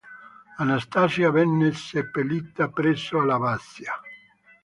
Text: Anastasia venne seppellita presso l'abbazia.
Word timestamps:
Anastasia 0.57 1.29
venne 1.29 1.73
seppellita 1.73 2.69
presso 2.69 3.21
l'abbazia. 3.23 3.93